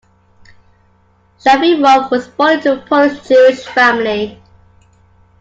[1.39, 4.41] Shafirov was born into a Polish Jewish family.